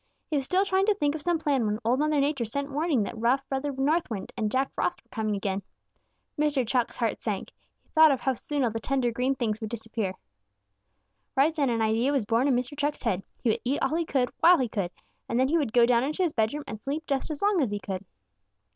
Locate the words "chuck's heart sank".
6.67-7.51